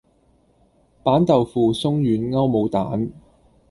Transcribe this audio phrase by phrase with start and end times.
[1.03, 3.11] 板豆腐鬆軟歐姆蛋